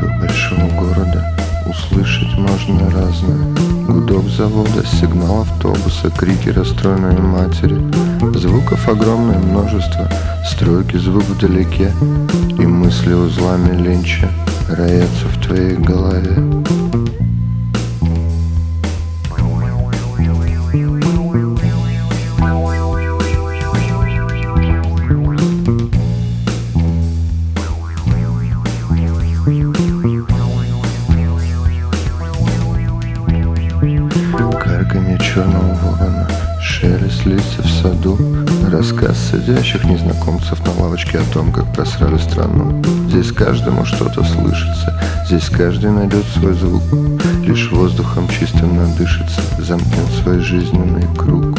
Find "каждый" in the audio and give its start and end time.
45.48-45.92